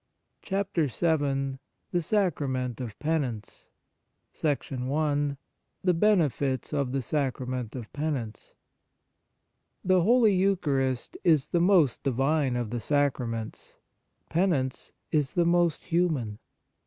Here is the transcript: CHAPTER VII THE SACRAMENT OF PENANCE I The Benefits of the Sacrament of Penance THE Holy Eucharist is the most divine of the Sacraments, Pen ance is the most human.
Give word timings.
CHAPTER 0.41 0.87
VII 0.87 1.59
THE 1.91 2.01
SACRAMENT 2.01 2.81
OF 2.81 2.97
PENANCE 2.97 3.69
I 4.43 5.37
The 5.83 5.93
Benefits 5.93 6.73
of 6.73 6.91
the 6.91 7.03
Sacrament 7.03 7.75
of 7.75 7.93
Penance 7.93 8.55
THE 9.85 10.01
Holy 10.01 10.33
Eucharist 10.33 11.17
is 11.23 11.49
the 11.49 11.61
most 11.61 12.01
divine 12.01 12.55
of 12.55 12.71
the 12.71 12.79
Sacraments, 12.79 13.77
Pen 14.27 14.51
ance 14.53 14.93
is 15.11 15.33
the 15.33 15.45
most 15.45 15.83
human. 15.83 16.39